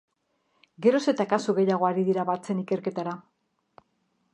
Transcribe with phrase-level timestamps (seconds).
[0.85, 3.15] Geroz eta kasu gehiago ari dira batzen ikerketara.